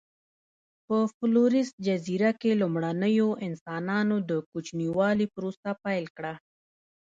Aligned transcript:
په 0.85 0.97
فلورس 1.15 1.69
جزیره 1.87 2.31
کې 2.41 2.59
لومړنیو 2.61 3.27
انسانانو 3.47 4.15
د 4.29 4.31
کوچنیوالي 4.49 5.27
پروسه 5.35 5.69
پیل 5.83 6.05
کړه. 6.17 6.33